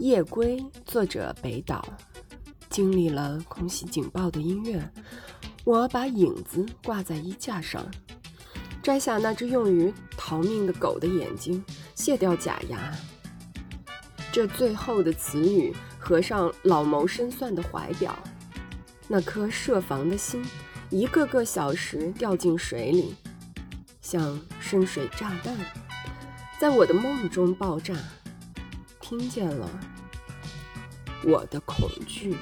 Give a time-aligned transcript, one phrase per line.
[0.00, 1.86] 夜归，作者北岛。
[2.70, 4.82] 经历了空袭警报的音乐，
[5.62, 7.84] 我把影子挂在衣架上，
[8.82, 11.62] 摘下那只用于逃命的狗的眼睛，
[11.94, 12.78] 卸掉假牙。
[14.32, 18.18] 这最后的词语，合上老谋深算的怀表，
[19.06, 20.42] 那颗设防的心，
[20.88, 23.14] 一个个小时掉进水里，
[24.00, 25.54] 像深水炸弹，
[26.58, 27.94] 在我的梦中爆炸。
[29.10, 29.68] 听见了
[31.24, 32.36] 我的恐惧。